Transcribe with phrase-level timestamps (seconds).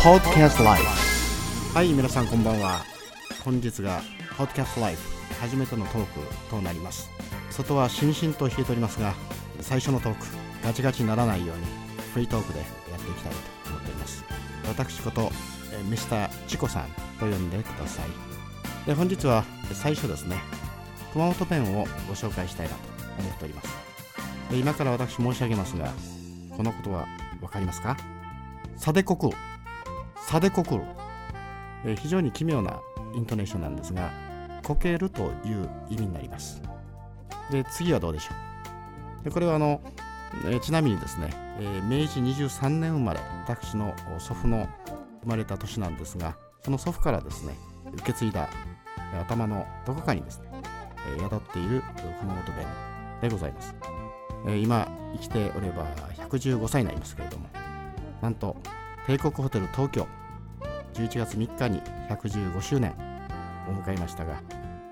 [0.00, 0.82] Podcast Life
[1.74, 2.80] はい皆さんこんばんは。
[3.44, 4.00] 本日が
[4.38, 4.98] Podcast Life
[5.42, 7.10] 初めてのトークとなります。
[7.50, 9.12] 外はしんしんと冷えておりますが
[9.60, 10.24] 最初のトーク
[10.64, 11.64] ガチガチにならないように
[12.14, 12.64] フリートークでや
[12.96, 13.32] っていきたい
[13.64, 14.24] と思っております。
[14.66, 15.30] 私こと
[15.74, 16.88] えミスターチコさん
[17.18, 18.06] と呼んでください。
[18.86, 19.44] で本日は
[19.74, 20.38] 最初ですね
[21.12, 22.80] 熊本弁をご紹介したいなと
[23.18, 23.68] 思っております。
[24.50, 25.92] で今から私申し上げますが
[26.56, 27.06] このことは
[27.40, 27.98] 分かりますか？
[28.78, 29.28] サデコク
[30.30, 30.84] サデコクル、
[31.84, 32.80] えー非常に奇妙な
[33.14, 34.12] イントネーションなんですが
[34.62, 36.62] こけるという意味になります。
[37.50, 38.34] で次はどうでしょ
[39.20, 39.24] う。
[39.24, 39.80] でこれはあの、
[40.46, 44.68] えーちなみにですね、えー明治23年生まれ私の祖父の
[45.22, 47.56] 生まれた年なんですがその祖父からですね
[47.94, 48.48] 受け継いだ
[49.20, 50.44] 頭のどこかにですね、
[51.08, 51.82] えー宿っている
[52.20, 52.66] 熊本弁
[53.20, 53.74] でございます、
[54.46, 55.84] えー今生きておれば
[56.28, 57.48] 115歳になりますけれども
[58.22, 58.54] なんと
[59.08, 60.06] 帝国ホテル東京
[61.00, 61.80] 11月3日に
[62.10, 62.92] 115周年
[63.68, 64.42] を迎えましたが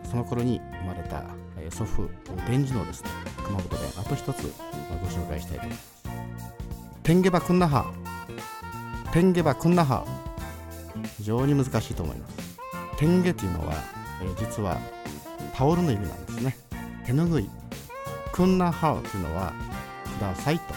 [0.04, 1.24] その頃に生まれた、
[1.70, 2.08] 祖父
[2.46, 3.10] 伝次のですね
[3.44, 4.54] 熊本弁あと一つ
[5.02, 6.04] ご紹介したいと思います。
[7.02, 7.92] テンゲバクンナハ
[9.12, 10.04] テンゲバクンナハ
[11.18, 12.58] 非常に難しいと思います。
[12.96, 13.74] テンゲというのは、
[14.22, 14.78] え実は
[15.54, 16.56] タオルの意味なんですね。
[17.04, 17.50] 手ぬぐい
[18.32, 19.52] クンナハというのは
[20.18, 20.74] くださいと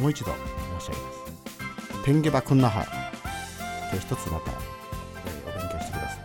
[0.00, 0.32] もう一度
[0.80, 2.04] 申し上げます。
[2.04, 3.07] テンゲバクンナハ
[3.92, 6.18] で一つまた、えーお勉強してください、